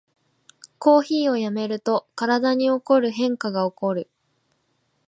[0.79, 4.09] コーヒーをやめると体に起こる変化がおこる